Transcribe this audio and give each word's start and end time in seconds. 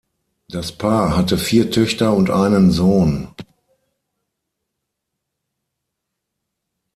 Das 0.49 0.71
Paar 0.71 1.15
hatte 1.15 1.37
vier 1.37 1.69
Töchter 1.69 2.15
und 2.15 2.31
einen 2.31 2.71
Sohn. 2.71 3.35